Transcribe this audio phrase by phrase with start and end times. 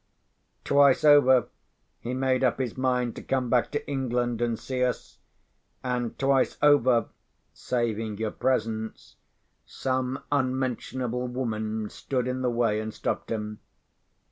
[0.63, 1.49] Twice over,
[1.99, 5.19] he made up his mind to come back to England and see us;
[5.83, 7.09] and twice over
[7.53, 9.17] (saving your presence),
[9.63, 13.59] some unmentionable woman stood in the way and stopped him.